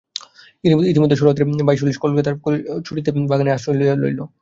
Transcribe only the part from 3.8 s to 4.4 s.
আশ্রয় লইল।